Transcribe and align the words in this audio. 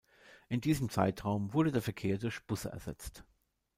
In 0.49 0.61
diesem 0.61 0.89
Zeitraum 0.89 1.53
wurde 1.53 1.71
der 1.71 1.83
Verkehr 1.83 2.17
durch 2.17 2.43
Busse 2.47 2.71
ersetzt. 2.71 3.23